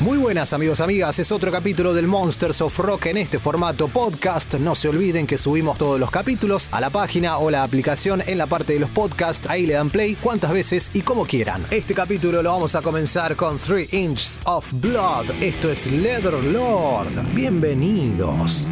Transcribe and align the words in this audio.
Muy 0.00 0.16
buenas 0.16 0.54
amigos, 0.54 0.80
amigas, 0.80 1.18
es 1.18 1.30
otro 1.30 1.52
capítulo 1.52 1.92
del 1.92 2.06
Monsters 2.06 2.62
of 2.62 2.78
Rock 2.78 3.06
en 3.06 3.18
este 3.18 3.38
formato 3.38 3.86
podcast. 3.86 4.54
No 4.54 4.74
se 4.74 4.88
olviden 4.88 5.26
que 5.26 5.36
subimos 5.36 5.76
todos 5.76 6.00
los 6.00 6.10
capítulos 6.10 6.70
a 6.72 6.80
la 6.80 6.88
página 6.88 7.36
o 7.36 7.50
la 7.50 7.62
aplicación 7.62 8.22
en 8.26 8.38
la 8.38 8.46
parte 8.46 8.72
de 8.72 8.80
los 8.80 8.88
podcasts. 8.88 9.46
Ahí 9.50 9.66
le 9.66 9.74
dan 9.74 9.90
play 9.90 10.14
cuantas 10.14 10.52
veces 10.52 10.90
y 10.94 11.02
como 11.02 11.26
quieran. 11.26 11.66
Este 11.70 11.92
capítulo 11.92 12.42
lo 12.42 12.50
vamos 12.50 12.74
a 12.74 12.80
comenzar 12.80 13.36
con 13.36 13.58
3 13.58 13.92
Inches 13.92 14.40
of 14.46 14.72
Blood. 14.72 15.32
Esto 15.42 15.70
es 15.70 15.86
Leather 15.86 16.32
Lord. 16.32 17.12
Bienvenidos. 17.34 18.70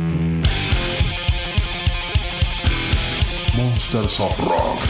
Monsters 3.55 4.19
of 4.19 4.39
Rock. 4.41 4.81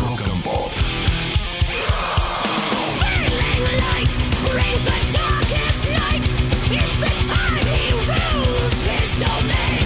Rock 0.00 0.20
and 0.32 0.42
Pop. 0.42 0.72
Raise 4.56 4.84
the 4.84 5.12
darkest 5.12 5.90
night. 5.90 6.26
It's 6.72 6.96
the 6.96 7.12
time 7.28 7.66
he 7.66 7.92
rules 7.92 8.86
his 8.86 9.16
domain. 9.16 9.85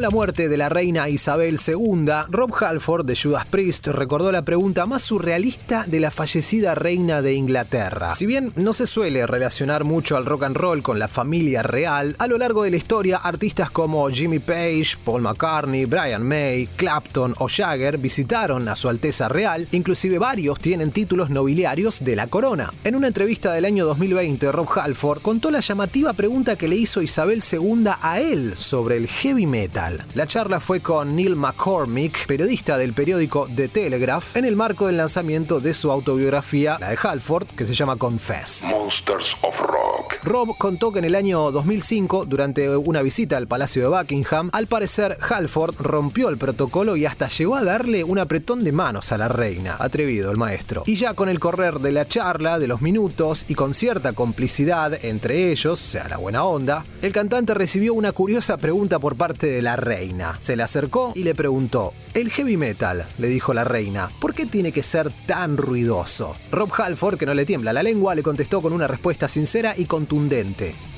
Con 0.00 0.06
la 0.06 0.16
muerte 0.16 0.48
de 0.48 0.56
la 0.56 0.70
reina 0.70 1.10
Isabel 1.10 1.58
II, 1.60 2.06
Rob 2.30 2.54
Halford 2.58 3.04
de 3.04 3.14
Judas 3.14 3.44
Priest 3.44 3.86
recordó 3.88 4.32
la 4.32 4.46
pregunta 4.46 4.86
más 4.86 5.02
surrealista 5.02 5.84
de 5.86 6.00
la 6.00 6.10
fallecida 6.10 6.74
reina 6.74 7.20
de 7.20 7.34
Inglaterra. 7.34 8.14
Si 8.14 8.24
bien 8.24 8.50
no 8.56 8.72
se 8.72 8.86
suele 8.86 9.26
relacionar 9.26 9.84
mucho 9.84 10.16
al 10.16 10.24
rock 10.24 10.44
and 10.44 10.56
roll 10.56 10.82
con 10.82 10.98
la 10.98 11.06
familia 11.06 11.62
real, 11.62 12.16
a 12.18 12.26
lo 12.28 12.38
largo 12.38 12.62
de 12.62 12.70
la 12.70 12.78
historia 12.78 13.18
artistas 13.18 13.70
como 13.70 14.08
Jimmy 14.08 14.38
Page, 14.38 14.96
Paul 15.04 15.20
McCartney, 15.20 15.84
Brian 15.84 16.22
May, 16.22 16.66
Clapton 16.76 17.34
o 17.36 17.46
Jagger 17.46 17.98
visitaron 17.98 18.70
a 18.70 18.76
su 18.76 18.88
Alteza 18.88 19.28
Real, 19.28 19.68
inclusive 19.70 20.18
varios 20.18 20.58
tienen 20.60 20.92
títulos 20.92 21.28
nobiliarios 21.28 22.02
de 22.02 22.16
la 22.16 22.26
corona. 22.26 22.72
En 22.84 22.96
una 22.96 23.08
entrevista 23.08 23.52
del 23.52 23.66
año 23.66 23.84
2020, 23.84 24.50
Rob 24.50 24.68
Halford 24.78 25.20
contó 25.20 25.50
la 25.50 25.60
llamativa 25.60 26.14
pregunta 26.14 26.56
que 26.56 26.68
le 26.68 26.76
hizo 26.76 27.02
Isabel 27.02 27.42
II 27.52 27.84
a 28.00 28.18
él 28.18 28.54
sobre 28.56 28.96
el 28.96 29.06
heavy 29.06 29.44
metal. 29.44 29.89
La 30.14 30.26
charla 30.26 30.60
fue 30.60 30.80
con 30.80 31.16
Neil 31.16 31.36
McCormick, 31.36 32.26
periodista 32.26 32.76
del 32.76 32.92
periódico 32.92 33.48
The 33.54 33.68
Telegraph, 33.68 34.36
en 34.36 34.44
el 34.44 34.56
marco 34.56 34.86
del 34.86 34.96
lanzamiento 34.96 35.60
de 35.60 35.74
su 35.74 35.90
autobiografía, 35.90 36.78
la 36.78 36.90
de 36.90 36.98
Halford, 37.02 37.48
que 37.48 37.66
se 37.66 37.74
llama 37.74 37.96
Confess. 37.96 38.64
Monsters 38.64 39.36
of 39.42 39.60
Rock. 39.60 39.79
Rob 40.22 40.56
contó 40.58 40.92
que 40.92 40.98
en 40.98 41.06
el 41.06 41.14
año 41.14 41.50
2005, 41.50 42.26
durante 42.26 42.76
una 42.76 43.00
visita 43.00 43.38
al 43.38 43.46
Palacio 43.46 43.82
de 43.82 43.88
Buckingham, 43.88 44.50
al 44.52 44.66
parecer 44.66 45.16
Halford 45.20 45.76
rompió 45.78 46.28
el 46.28 46.36
protocolo 46.36 46.96
y 46.96 47.06
hasta 47.06 47.28
llegó 47.28 47.56
a 47.56 47.64
darle 47.64 48.04
un 48.04 48.18
apretón 48.18 48.62
de 48.62 48.72
manos 48.72 49.12
a 49.12 49.18
la 49.18 49.28
reina. 49.28 49.76
Atrevido 49.78 50.30
el 50.30 50.36
maestro. 50.36 50.82
Y 50.84 50.96
ya 50.96 51.14
con 51.14 51.30
el 51.30 51.40
correr 51.40 51.78
de 51.78 51.92
la 51.92 52.06
charla, 52.06 52.58
de 52.58 52.68
los 52.68 52.82
minutos 52.82 53.46
y 53.48 53.54
con 53.54 53.72
cierta 53.72 54.12
complicidad 54.12 54.92
entre 55.04 55.50
ellos, 55.52 55.82
o 55.82 55.86
sea, 55.86 56.06
la 56.08 56.18
buena 56.18 56.44
onda, 56.44 56.84
el 57.00 57.14
cantante 57.14 57.54
recibió 57.54 57.94
una 57.94 58.12
curiosa 58.12 58.58
pregunta 58.58 58.98
por 58.98 59.16
parte 59.16 59.46
de 59.46 59.62
la 59.62 59.76
reina. 59.76 60.36
Se 60.38 60.54
le 60.54 60.62
acercó 60.62 61.12
y 61.14 61.22
le 61.22 61.34
preguntó, 61.34 61.94
el 62.12 62.30
heavy 62.30 62.58
metal, 62.58 63.06
le 63.18 63.28
dijo 63.28 63.54
la 63.54 63.64
reina, 63.64 64.10
¿por 64.20 64.34
qué 64.34 64.44
tiene 64.44 64.72
que 64.72 64.82
ser 64.82 65.10
tan 65.26 65.56
ruidoso? 65.56 66.34
Rob 66.50 66.70
Halford, 66.76 67.16
que 67.16 67.26
no 67.26 67.32
le 67.32 67.46
tiembla 67.46 67.72
la 67.72 67.82
lengua, 67.82 68.14
le 68.14 68.22
contestó 68.22 68.60
con 68.60 68.74
una 68.74 68.86
respuesta 68.86 69.28
sincera 69.28 69.74
y 69.78 69.86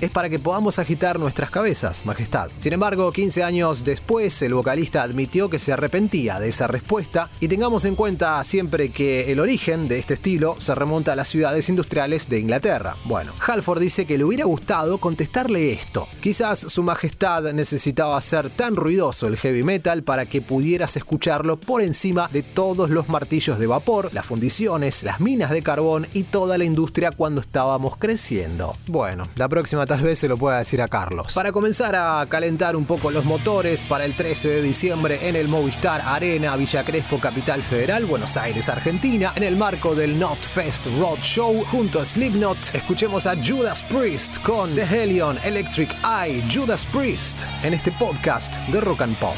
Es 0.01 0.11
para 0.11 0.29
que 0.29 0.39
podamos 0.39 0.79
agitar 0.79 1.21
nuestras 1.21 1.51
cabezas, 1.51 2.07
Majestad. 2.07 2.51
Sin 2.59 2.73
embargo, 2.73 3.13
15 3.13 3.43
años 3.43 3.85
después, 3.85 4.41
el 4.43 4.55
vocalista 4.55 5.03
admitió 5.03 5.51
que 5.51 5.59
se 5.59 5.73
arrepentía 5.73 6.41
de 6.41 6.49
esa 6.49 6.67
respuesta 6.67 7.29
y 7.39 7.47
tengamos 7.47 7.85
en 7.85 7.95
cuenta 7.95 8.43
siempre 8.43 8.91
que 8.91 9.31
el 9.31 9.39
origen 9.39 9.89
de 9.89 9.99
este 9.99 10.15
estilo 10.15 10.57
se 10.59 10.75
remonta 10.75 11.13
a 11.13 11.17
las 11.17 11.29
ciudades 11.29 11.69
industriales 11.69 12.29
de 12.29 12.41
Inglaterra. 12.41 12.97
Bueno, 13.05 13.33
Halford 13.47 13.81
dice 13.81 14.07
que 14.07 14.17
le 14.17 14.25
hubiera 14.25 14.45
gustado 14.45 14.99
contestarle 14.99 15.73
esto. 15.73 16.09
Quizás 16.21 16.59
su 16.59 16.83
majestad 16.83 17.53
necesitaba 17.53 18.17
hacer 18.17 18.49
tan 18.49 18.77
ruidoso 18.77 19.27
el 19.27 19.37
heavy 19.37 19.63
metal 19.63 20.03
para 20.03 20.27
que 20.27 20.41
pudieras 20.41 20.97
escucharlo 20.97 21.59
por 21.59 21.83
encima 21.83 22.29
de 22.33 22.43
todos 22.43 22.91
los 22.91 23.09
martillos 23.09 23.59
de 23.59 23.67
vapor, 23.67 24.09
las 24.13 24.27
fundiciones, 24.27 25.03
las 25.03 25.21
minas 25.21 25.51
de 25.51 25.63
carbón 25.63 26.07
y 26.15 26.23
toda 26.23 26.57
la 26.57 26.65
industria 26.65 27.13
cuando 27.13 27.41
estábamos 27.43 27.97
creciendo. 27.99 28.75
Bueno, 28.87 29.02
la 29.37 29.49
próxima 29.49 29.87
tal 29.87 30.03
vez 30.03 30.19
se 30.19 30.29
lo 30.29 30.37
pueda 30.37 30.59
decir 30.59 30.81
a 30.81 30.89
Carlos. 30.89 31.35
Para 31.35 31.53
comenzar 31.53 31.95
a 31.97 32.25
calentar 32.29 32.77
un 32.77 32.85
poco 32.85 33.11
los 33.11 33.25
motores 33.25 33.85
para 33.85 34.05
el 34.05 34.15
13 34.15 34.49
de 34.49 34.63
diciembre 34.63 35.29
en 35.29 35.37
el 35.37 35.49
Movistar 35.49 36.01
Arena 36.03 36.57
Villa 36.57 36.85
Crespo 36.85 37.19
Capital 37.19 37.63
Federal, 37.63 38.05
Buenos 38.05 38.37
Aires, 38.37 38.69
Argentina, 38.69 39.33
en 39.35 39.43
el 39.43 39.57
marco 39.57 39.95
del 39.95 40.19
Notfest 40.19 40.87
Road 40.99 41.19
Show 41.23 41.65
junto 41.65 42.01
a 42.01 42.05
Slipknot, 42.05 42.75
escuchemos 42.75 43.27
a 43.27 43.35
Judas 43.37 43.83
Priest 43.83 44.39
con 44.43 44.75
The 44.75 44.83
Helion 44.83 45.39
Electric 45.45 45.91
Eye 46.05 46.45
Judas 46.53 46.87
Priest 46.87 47.43
en 47.63 47.75
este 47.75 47.91
podcast 47.93 48.57
de 48.69 48.81
Rock 48.81 49.03
and 49.03 49.17
Pop. 49.17 49.37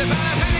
if 0.00 0.10
I've 0.10 0.16
had 0.16 0.59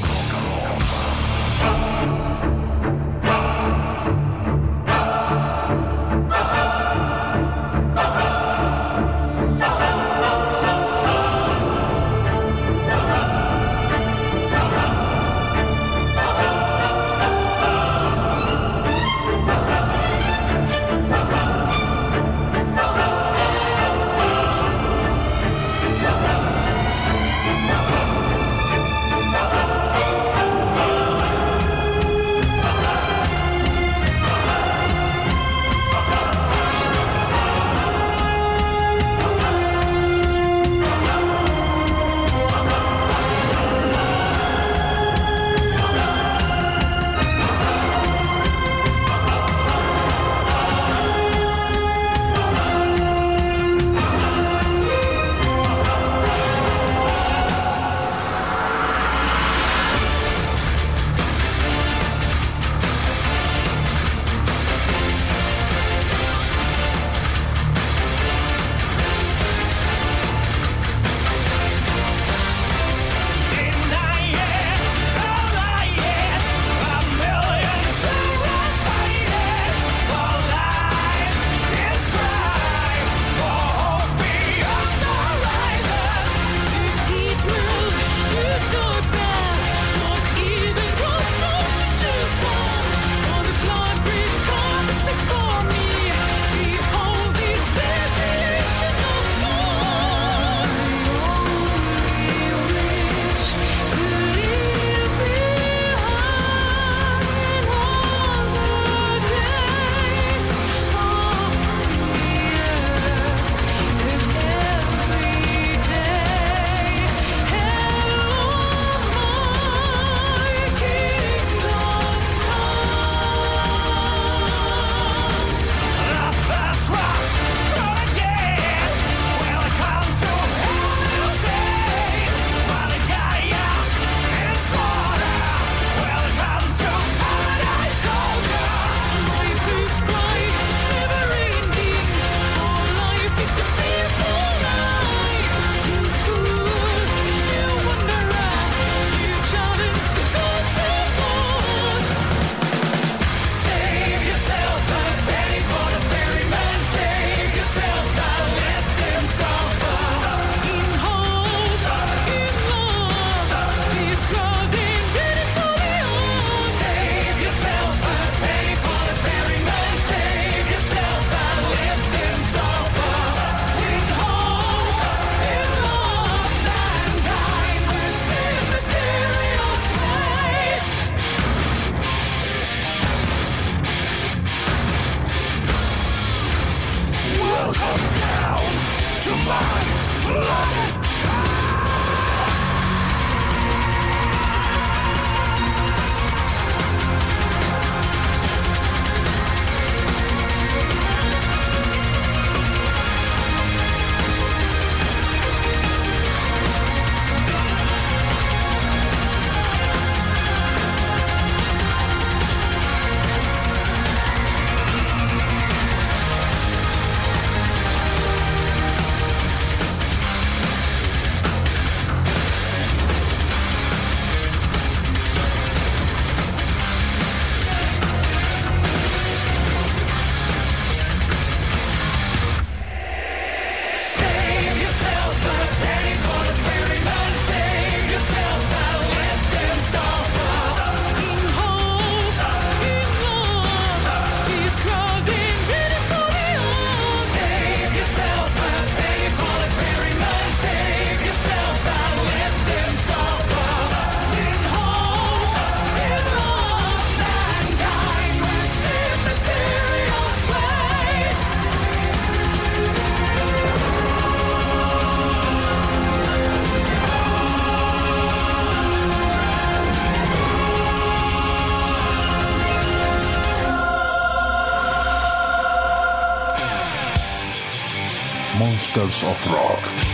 Of 279.01 279.47
Rock. 279.47 280.10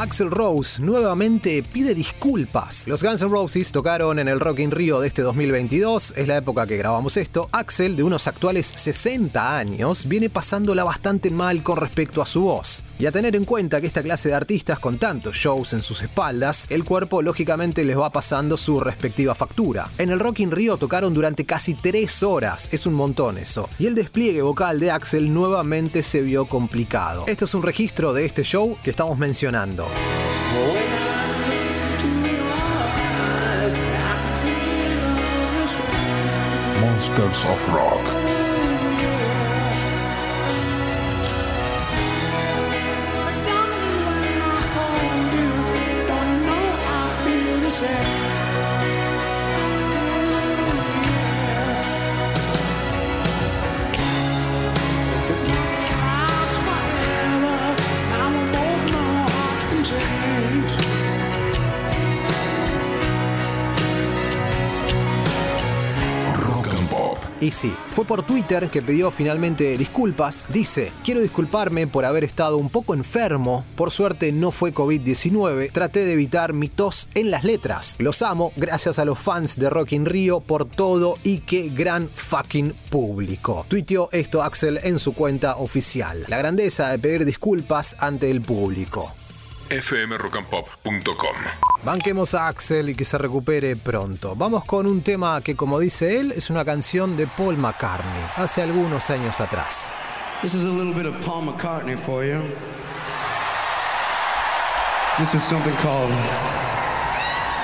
Axel 0.00 0.30
Rose 0.30 0.80
nuevamente 0.80 1.62
pide 1.62 1.94
disculpas. 1.94 2.88
Los 2.88 3.02
Guns 3.02 3.20
N' 3.20 3.28
Roses 3.28 3.70
tocaron 3.70 4.18
en 4.18 4.28
el 4.28 4.40
Rock 4.40 4.60
in 4.60 4.70
Rio 4.70 4.98
de 4.98 5.08
este 5.08 5.20
2022, 5.20 6.14
es 6.16 6.26
la 6.26 6.38
época 6.38 6.66
que 6.66 6.78
grabamos 6.78 7.18
esto. 7.18 7.50
Axel, 7.52 7.96
de 7.96 8.02
unos 8.02 8.26
actuales 8.26 8.72
60 8.74 9.58
años, 9.58 10.08
viene 10.08 10.30
pasándola 10.30 10.84
bastante 10.84 11.28
mal 11.28 11.62
con 11.62 11.76
respecto 11.76 12.22
a 12.22 12.26
su 12.26 12.44
voz. 12.44 12.82
Y 12.98 13.04
a 13.04 13.12
tener 13.12 13.36
en 13.36 13.44
cuenta 13.44 13.78
que 13.78 13.86
esta 13.86 14.02
clase 14.02 14.30
de 14.30 14.36
artistas 14.36 14.78
con 14.78 14.96
tantos 14.96 15.36
shows 15.36 15.74
en 15.74 15.82
sus 15.82 16.00
espaldas, 16.00 16.64
el 16.70 16.84
cuerpo 16.84 17.20
lógicamente 17.20 17.84
les 17.84 17.98
va 17.98 18.08
pasando 18.08 18.56
su 18.56 18.80
respectiva 18.80 19.34
factura. 19.34 19.90
En 19.98 20.08
el 20.08 20.18
Rock 20.18 20.40
in 20.40 20.50
Rio 20.50 20.78
tocaron 20.78 21.12
durante 21.12 21.44
casi 21.44 21.74
3 21.74 22.22
horas, 22.22 22.70
es 22.72 22.86
un 22.86 22.94
montón 22.94 23.36
eso. 23.36 23.68
Y 23.78 23.86
el 23.86 23.94
despliegue 23.94 24.40
vocal 24.40 24.80
de 24.80 24.92
Axel 24.92 25.32
nuevamente 25.32 26.02
se 26.02 26.22
vio 26.22 26.46
complicado. 26.46 27.24
Este 27.26 27.44
es 27.44 27.54
un 27.54 27.62
registro 27.62 28.14
de 28.14 28.24
este 28.24 28.44
show 28.44 28.78
que 28.82 28.90
estamos 28.90 29.18
mencionando. 29.18 29.89
Monsters 36.80 37.44
of 37.46 37.74
Rock. 37.74 38.19
Fue 67.90 68.04
por 68.04 68.22
Twitter 68.22 68.70
que 68.70 68.82
pidió 68.82 69.10
finalmente 69.10 69.76
disculpas. 69.76 70.46
Dice, 70.52 70.92
quiero 71.04 71.20
disculparme 71.20 71.86
por 71.86 72.04
haber 72.04 72.24
estado 72.24 72.56
un 72.56 72.70
poco 72.70 72.94
enfermo. 72.94 73.64
Por 73.76 73.90
suerte 73.90 74.32
no 74.32 74.50
fue 74.50 74.72
COVID-19. 74.72 75.72
Traté 75.72 76.04
de 76.04 76.12
evitar 76.12 76.52
mi 76.52 76.68
tos 76.68 77.08
en 77.14 77.30
las 77.30 77.44
letras. 77.44 77.96
Los 77.98 78.22
amo, 78.22 78.52
gracias 78.56 78.98
a 78.98 79.04
los 79.04 79.18
fans 79.18 79.58
de 79.58 79.70
Rock 79.70 79.92
in 79.92 80.06
Rio 80.06 80.40
por 80.40 80.64
todo 80.64 81.18
y 81.24 81.38
qué 81.38 81.68
gran 81.68 82.08
fucking 82.08 82.74
público. 82.90 83.66
Tuiteó 83.68 84.08
esto 84.12 84.42
Axel 84.42 84.80
en 84.82 84.98
su 84.98 85.14
cuenta 85.14 85.56
oficial. 85.56 86.24
La 86.28 86.38
grandeza 86.38 86.90
de 86.90 86.98
pedir 86.98 87.24
disculpas 87.24 87.96
ante 87.98 88.30
el 88.30 88.40
público. 88.40 89.12
fmrockandpop.com. 89.70 91.36
Banquemos 91.84 92.34
a 92.34 92.48
Axel 92.48 92.90
y 92.90 92.94
que 92.94 93.04
se 93.04 93.16
recupere 93.16 93.76
pronto. 93.76 94.34
Vamos 94.36 94.64
con 94.64 94.86
un 94.86 95.02
tema 95.02 95.40
que, 95.40 95.56
como 95.56 95.78
dice 95.78 96.20
él, 96.20 96.32
es 96.32 96.50
una 96.50 96.64
canción 96.64 97.16
de 97.16 97.26
Paul 97.26 97.56
McCartney, 97.56 98.22
hace 98.36 98.62
algunos 98.62 99.08
años 99.10 99.40
atrás. 99.40 99.86
This 100.42 100.54
is 100.54 100.64
a 100.64 100.68
little 100.68 100.94
bit 100.94 101.06
of 101.06 101.14
Paul 101.24 101.42
McCartney 101.42 101.96
for 101.96 102.24
you. 102.24 102.40
This 105.18 105.34
is 105.34 105.42
something 105.42 105.74
called 105.82 106.10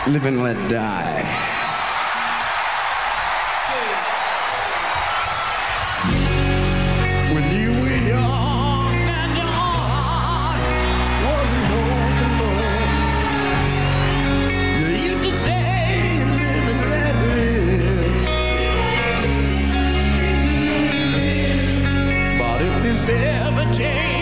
Live 0.07 0.27
and 0.27 0.43
Let 0.43 0.57
Die. 0.69 1.56
every 23.09 23.73
day. 23.79 24.16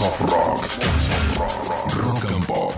Rock. 0.00 0.68
Rock 1.94 2.24
and 2.32 2.46
Pop. 2.46 2.72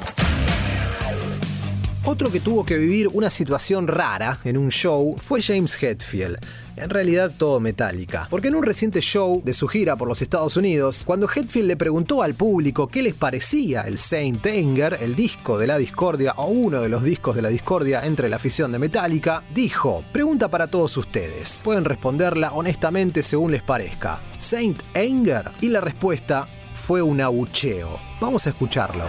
Otro 2.04 2.30
que 2.30 2.40
tuvo 2.40 2.66
que 2.66 2.76
vivir 2.76 3.08
una 3.12 3.30
situación 3.30 3.86
rara 3.86 4.40
en 4.42 4.58
un 4.58 4.70
show 4.70 5.14
fue 5.18 5.40
James 5.40 5.80
Hetfield. 5.80 6.36
En 6.76 6.90
realidad 6.90 7.32
todo 7.38 7.60
metálica. 7.60 8.26
Porque 8.28 8.48
en 8.48 8.56
un 8.56 8.64
reciente 8.64 9.00
show 9.00 9.40
de 9.44 9.54
su 9.54 9.68
gira 9.68 9.94
por 9.94 10.08
los 10.08 10.22
Estados 10.22 10.56
Unidos, 10.56 11.04
cuando 11.06 11.28
Hetfield 11.28 11.68
le 11.68 11.76
preguntó 11.76 12.20
al 12.20 12.34
público 12.34 12.88
qué 12.88 13.00
les 13.00 13.14
parecía 13.14 13.82
el 13.82 13.98
Saint 13.98 14.44
Anger, 14.44 14.98
el 15.00 15.14
disco 15.14 15.56
de 15.56 15.68
la 15.68 15.78
discordia 15.78 16.32
o 16.36 16.48
uno 16.48 16.82
de 16.82 16.88
los 16.88 17.04
discos 17.04 17.36
de 17.36 17.42
la 17.42 17.48
discordia 17.48 18.04
entre 18.04 18.28
la 18.28 18.36
afición 18.36 18.72
de 18.72 18.80
Metallica, 18.80 19.44
dijo, 19.54 20.04
pregunta 20.10 20.48
para 20.48 20.66
todos 20.66 20.96
ustedes. 20.96 21.60
Pueden 21.62 21.84
responderla 21.84 22.52
honestamente 22.52 23.22
según 23.22 23.52
les 23.52 23.62
parezca. 23.62 24.20
¿Saint 24.36 24.80
Anger? 24.96 25.52
Y 25.60 25.68
la 25.68 25.80
respuesta 25.80 26.48
fue 26.84 27.00
un 27.00 27.18
abucheo. 27.18 27.98
Vamos 28.20 28.46
a 28.46 28.50
escucharlo. 28.50 29.06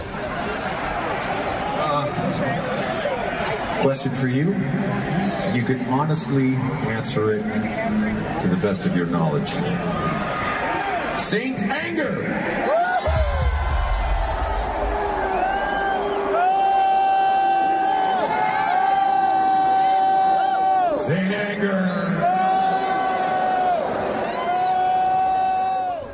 Question 3.82 4.12
for 4.12 4.28
you. 4.28 4.54
You 5.54 5.62
can 5.62 5.84
honestly 5.90 6.54
answer 6.88 7.34
it 7.34 7.42
to 8.40 8.48
the 8.48 8.56
best 8.62 8.86
of 8.86 8.96
your 8.96 9.06
knowledge. 9.08 9.50
Saint 11.18 11.60
Anger! 11.60 12.14
Saint 20.98 21.34
Anger! 21.34 22.05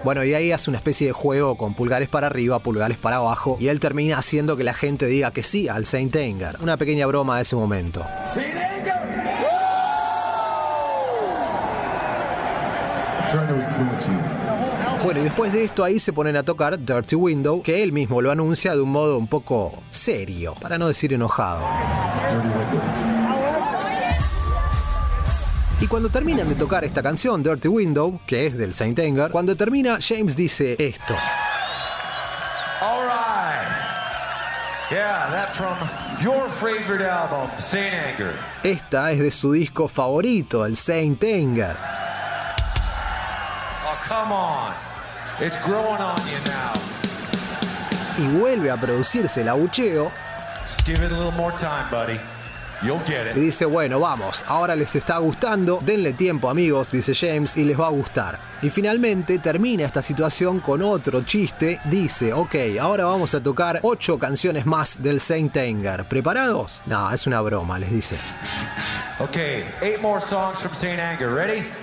Bueno, 0.04 0.24
y 0.24 0.34
ahí 0.34 0.50
hace 0.50 0.68
una 0.68 0.78
especie 0.78 1.06
de 1.06 1.12
juego 1.12 1.56
con 1.56 1.74
pulgares 1.74 2.08
para 2.08 2.26
arriba, 2.26 2.58
pulgares 2.58 2.98
para 2.98 3.16
abajo, 3.16 3.56
y 3.60 3.68
él 3.68 3.78
termina 3.78 4.18
haciendo 4.18 4.56
que 4.56 4.64
la 4.64 4.74
gente 4.74 5.06
diga 5.06 5.30
que 5.30 5.44
sí 5.44 5.68
al 5.68 5.86
Saint 5.86 6.14
Anger. 6.16 6.56
Una 6.60 6.76
pequeña 6.76 7.06
broma 7.06 7.36
de 7.36 7.42
ese 7.42 7.54
momento. 7.54 8.04
Saint 8.26 8.56
Anger! 8.56 8.72
Bueno, 15.02 15.20
y 15.20 15.24
después 15.24 15.52
de 15.52 15.64
esto 15.64 15.84
ahí 15.84 15.98
se 15.98 16.12
ponen 16.12 16.36
a 16.36 16.42
tocar 16.42 16.78
Dirty 16.78 17.16
Window, 17.16 17.62
que 17.62 17.82
él 17.82 17.92
mismo 17.92 18.20
lo 18.20 18.30
anuncia 18.30 18.74
de 18.74 18.82
un 18.82 18.90
modo 18.90 19.16
un 19.16 19.26
poco 19.26 19.72
serio, 19.88 20.54
para 20.60 20.76
no 20.76 20.86
decir 20.86 21.14
enojado. 21.14 21.64
Y 25.82 25.88
cuando 25.88 26.08
terminan 26.08 26.48
de 26.48 26.54
tocar 26.54 26.84
esta 26.84 27.02
canción, 27.02 27.42
Dirty 27.42 27.66
Window, 27.66 28.20
que 28.24 28.46
es 28.46 28.56
del 28.56 28.72
Saint 28.72 28.96
Anger, 29.00 29.32
cuando 29.32 29.56
termina, 29.56 29.98
James 30.00 30.36
dice 30.36 30.76
esto. 30.78 31.16
All 32.80 33.02
right. 33.02 33.66
Yeah, 34.92 35.28
that's 35.32 35.56
from 35.56 35.76
your 36.22 36.48
favorite 36.48 37.04
album, 37.04 37.50
Saint 37.58 37.92
Anger. 37.94 38.32
Esta 38.62 39.10
es 39.10 39.18
de 39.18 39.32
su 39.32 39.50
disco 39.50 39.88
favorito, 39.88 40.64
el 40.64 40.76
Saint 40.76 41.20
Anger. 41.24 41.76
Oh, 43.84 43.98
come 44.06 44.32
on. 44.32 44.72
It's 45.40 45.58
growing 45.66 46.00
on 46.00 46.16
you 46.28 46.38
now. 46.46 46.72
Y 48.18 48.38
vuelve 48.38 48.70
a 48.70 48.76
producirse 48.76 49.40
el 49.40 49.48
abucheo 49.48 50.12
Just 50.64 50.86
give 50.86 51.04
it 51.04 51.10
a 51.10 51.16
little 51.16 51.32
more 51.32 51.50
time, 51.58 51.90
buddy. 51.90 52.20
Y 53.36 53.40
dice, 53.40 53.64
bueno, 53.64 54.00
vamos, 54.00 54.44
ahora 54.48 54.74
les 54.74 54.94
está 54.96 55.18
gustando, 55.18 55.80
denle 55.84 56.14
tiempo 56.14 56.50
amigos, 56.50 56.88
dice 56.90 57.14
James, 57.14 57.56
y 57.56 57.64
les 57.64 57.78
va 57.78 57.86
a 57.86 57.90
gustar. 57.90 58.38
Y 58.60 58.70
finalmente 58.70 59.38
termina 59.38 59.86
esta 59.86 60.02
situación 60.02 60.60
con 60.60 60.82
otro 60.82 61.22
chiste, 61.22 61.80
dice, 61.84 62.32
ok, 62.32 62.54
ahora 62.80 63.04
vamos 63.04 63.34
a 63.34 63.42
tocar 63.42 63.80
ocho 63.82 64.18
canciones 64.18 64.66
más 64.66 65.02
del 65.02 65.20
Saint 65.20 65.56
Anger. 65.56 66.04
¿Preparados? 66.04 66.82
No, 66.86 67.12
es 67.12 67.26
una 67.26 67.40
broma, 67.40 67.78
les 67.78 67.90
dice. 67.90 68.16
Okay, 69.20 69.64
eight 69.80 70.00
more 70.00 70.20
songs 70.20 70.58
from 70.58 70.74
Saint 70.74 71.00
Anger. 71.00 71.32
Ready? 71.32 71.81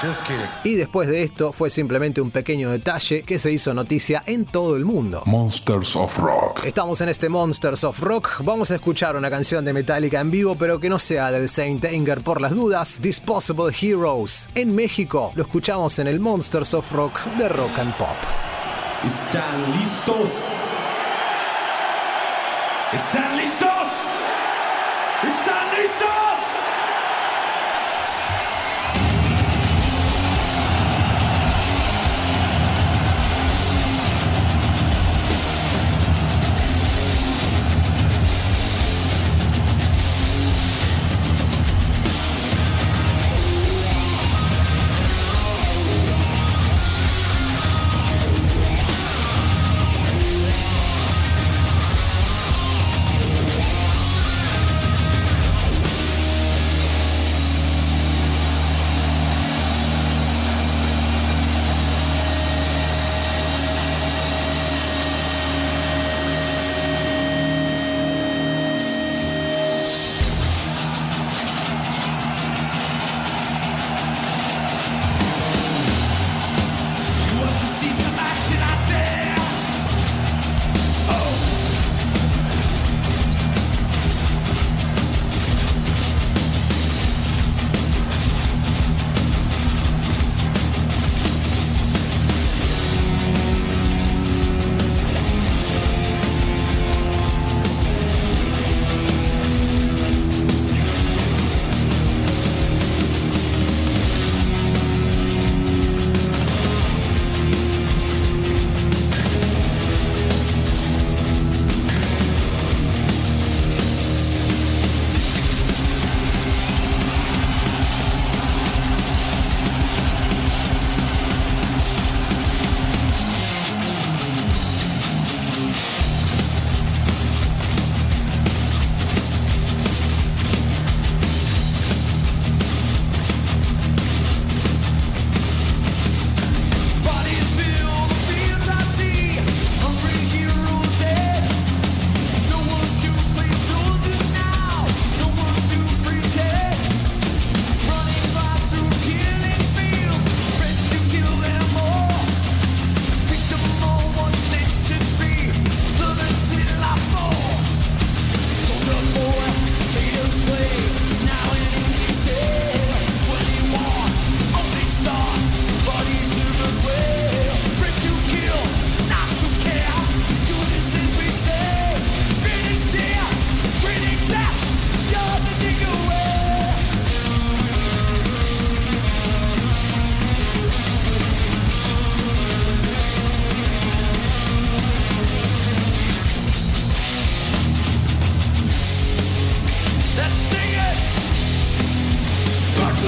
Just 0.00 0.22
kidding. 0.26 0.48
Y 0.64 0.76
después 0.76 1.08
de 1.08 1.22
esto 1.22 1.52
fue 1.52 1.68
simplemente 1.68 2.22
un 2.22 2.30
pequeño 2.30 2.70
detalle 2.70 3.22
que 3.22 3.38
se 3.38 3.52
hizo 3.52 3.74
noticia 3.74 4.22
en 4.24 4.46
todo 4.46 4.76
el 4.76 4.86
mundo. 4.86 5.22
Monsters 5.26 5.94
of 5.94 6.16
Rock. 6.18 6.64
Estamos 6.64 7.00
en 7.02 7.10
este 7.10 7.28
Monsters 7.28 7.84
of 7.84 8.00
Rock. 8.00 8.40
Vamos 8.42 8.70
a 8.70 8.76
escuchar 8.76 9.16
una 9.16 9.28
canción 9.28 9.62
de 9.64 9.74
Metallica 9.74 10.20
en 10.20 10.30
vivo, 10.30 10.54
pero 10.54 10.80
que 10.80 10.88
no 10.88 10.98
sea 10.98 11.30
del 11.30 11.50
Saint 11.50 11.84
Anger 11.84 12.22
por 12.22 12.40
las 12.40 12.52
dudas. 12.52 12.98
Disposable 13.02 13.74
Heroes. 13.78 14.48
En 14.54 14.74
México 14.74 15.32
lo 15.34 15.42
escuchamos 15.42 15.98
en 15.98 16.06
el 16.06 16.18
Monsters 16.18 16.72
of 16.72 16.90
Rock 16.92 17.22
de 17.38 17.48
Rock 17.48 17.78
and 17.78 17.94
Pop. 17.96 18.08
¿Están 19.04 19.78
listos? 19.78 20.30
¿Están 22.92 23.36
listos? 23.36 23.86
¿Están 25.22 25.49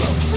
Close. 0.02 0.31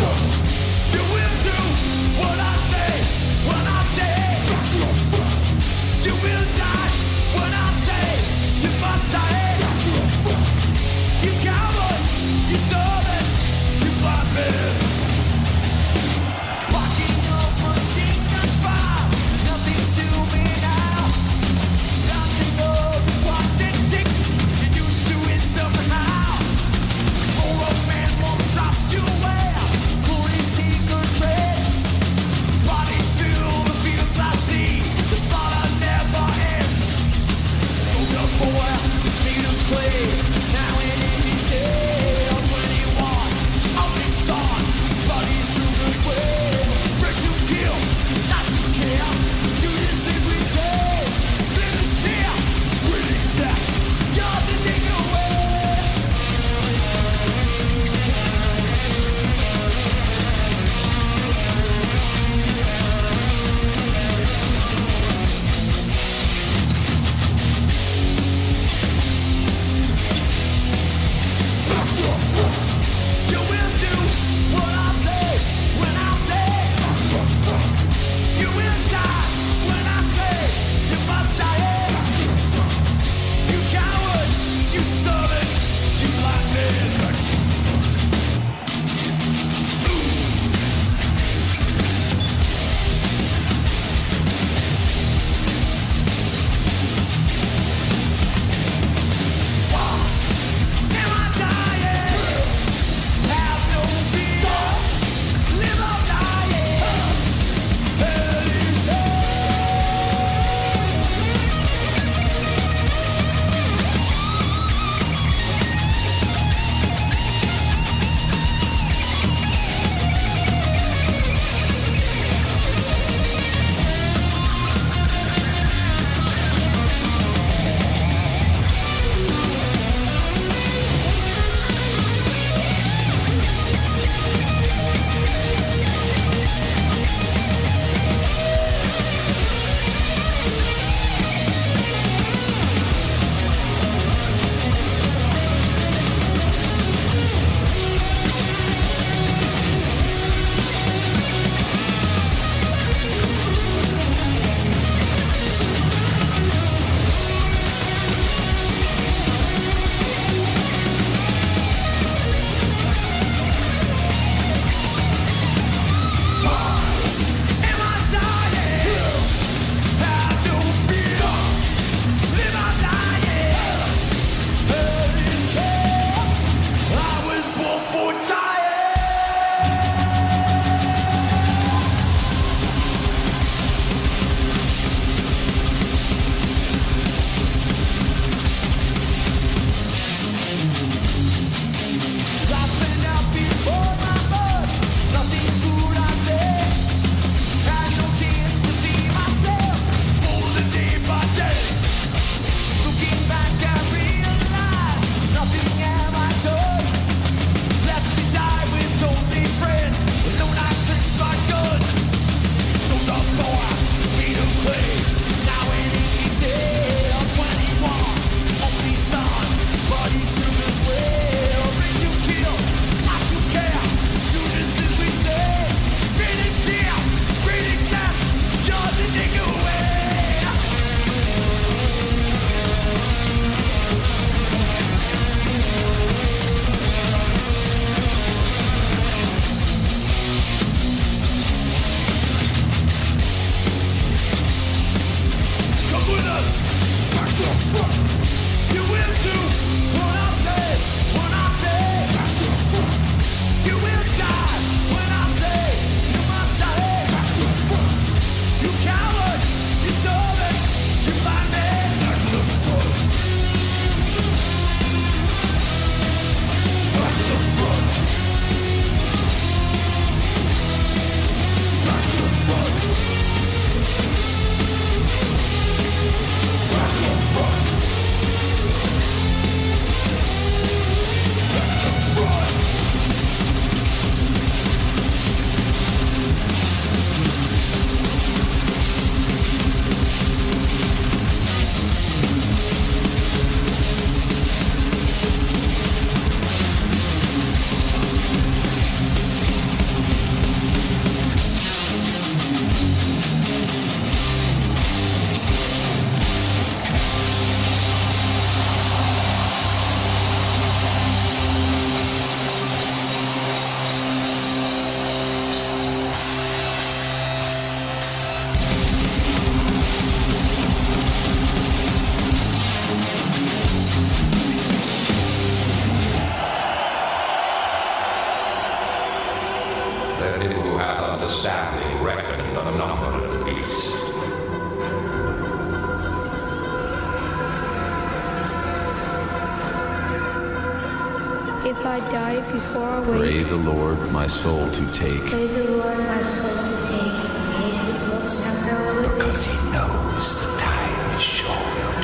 My 344.25 344.31
soul 344.31 344.67
to 344.71 344.83
take. 344.87 345.23
pray 345.27 345.45
the 345.45 345.63
Lord 345.77 345.99
my 345.99 346.19
soul 346.19 346.49
to 346.49 346.75
take. 346.89 347.13
Jesus 347.61 347.97
will 348.09 348.25
suffer 348.25 348.77
with 348.95 349.13
Because 349.13 349.45
he 349.45 349.53
knows 349.69 350.25
the 350.41 350.47
time 350.57 351.15
is 351.15 351.21
short. 351.21 351.97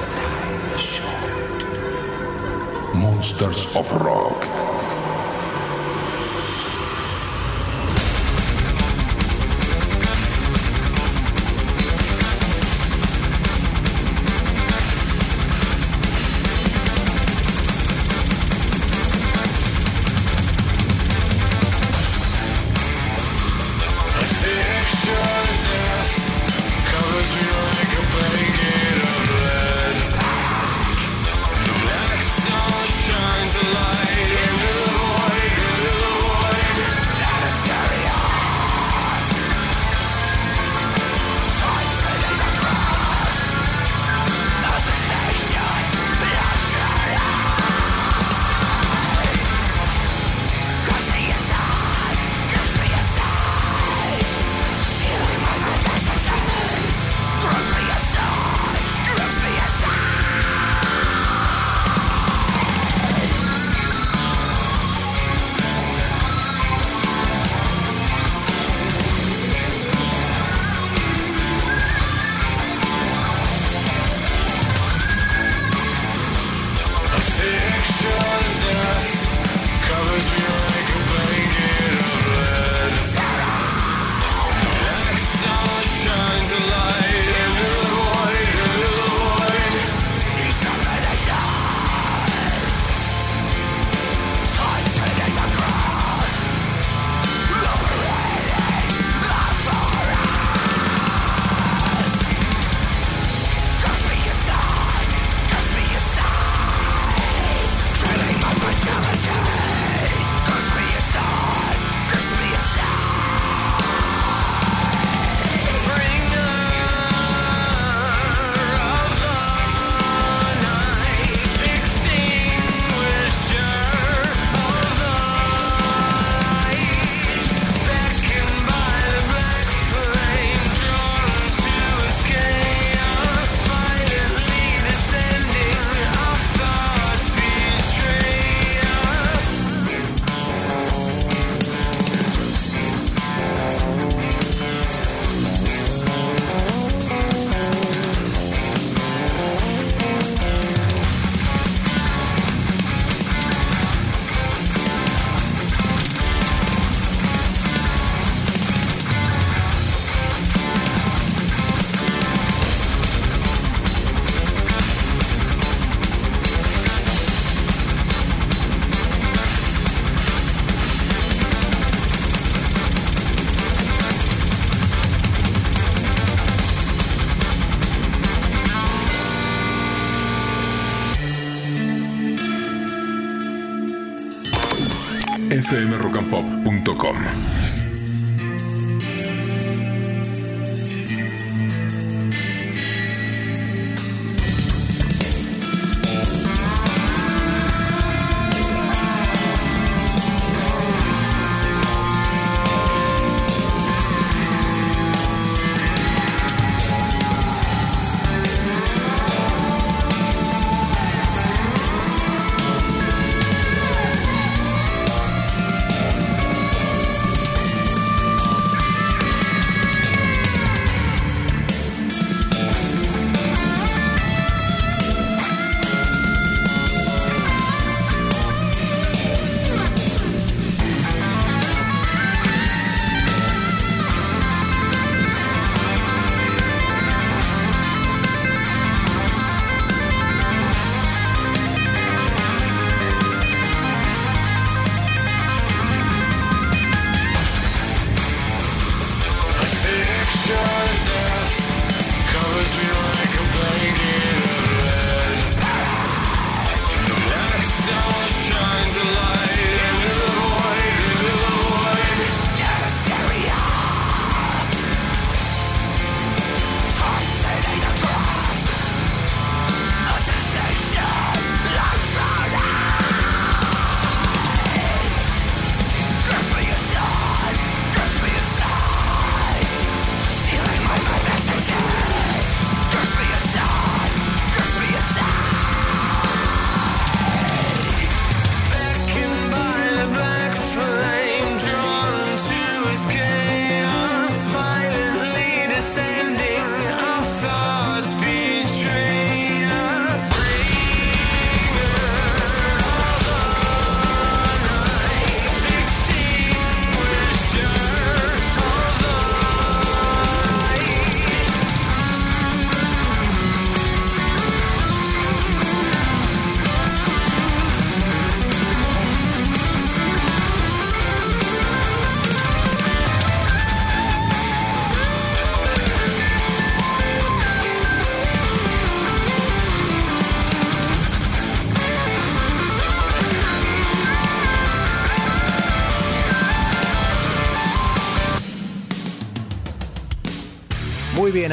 The 0.00 0.06
time 0.18 0.62
is 0.74 0.80
short. 0.96 1.58
Monsters 2.96 3.76
of 3.76 3.86
Rock. 4.04 4.27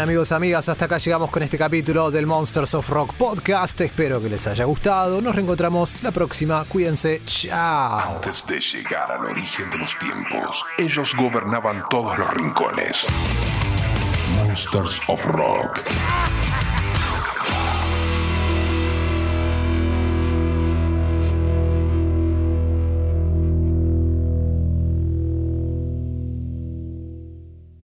Amigos, 0.05 0.31
amigas, 0.31 0.69
hasta 0.69 0.85
acá 0.85 0.99
llegamos 0.99 1.31
con 1.31 1.41
este 1.41 1.57
capítulo 1.57 2.11
del 2.11 2.27
Monsters 2.27 2.75
of 2.75 2.87
Rock 2.89 3.15
podcast. 3.15 3.81
Espero 3.81 4.21
que 4.21 4.29
les 4.29 4.45
haya 4.45 4.63
gustado. 4.65 5.19
Nos 5.19 5.33
reencontramos 5.33 6.03
la 6.03 6.11
próxima. 6.11 6.63
Cuídense. 6.65 7.23
Chao. 7.25 8.15
Antes 8.15 8.45
de 8.45 8.59
llegar 8.59 9.11
al 9.11 9.25
origen 9.25 9.67
de 9.71 9.79
los 9.79 9.97
tiempos, 9.97 10.63
ellos 10.77 11.15
gobernaban 11.15 11.83
todos 11.89 12.19
los 12.19 12.31
rincones. 12.35 13.07
Monsters 14.35 15.01
of 15.07 15.25
Rock. 15.25 15.81